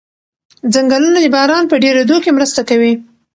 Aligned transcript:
ځنګلونه 0.73 1.19
د 1.21 1.27
باران 1.35 1.63
په 1.67 1.75
ډېرېدو 1.83 2.17
کې 2.23 2.31
مرسته 2.37 2.61
کوي. 2.69 2.93